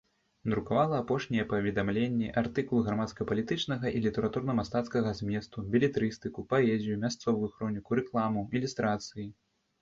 Друкавала 0.51 0.95
апошнія 1.01 1.43
паведамленні, 1.51 2.29
артыкулы 2.41 2.81
грамадска-палітычнага 2.87 3.91
і 3.99 4.01
літаратурна-мастацкага 4.05 5.13
зместу, 5.21 5.57
белетрыстыку, 5.77 6.47
паэзію, 6.55 6.97
мясцовую 7.05 7.49
хроніку, 7.59 8.01
рэкламу, 8.01 8.41
ілюстрацыі. 8.59 9.29